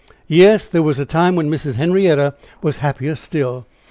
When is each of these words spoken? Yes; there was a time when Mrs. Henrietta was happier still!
Yes; 0.27 0.67
there 0.67 0.81
was 0.81 0.97
a 0.97 1.05
time 1.05 1.35
when 1.35 1.47
Mrs. 1.51 1.75
Henrietta 1.75 2.33
was 2.63 2.77
happier 2.79 3.13
still! 3.13 3.67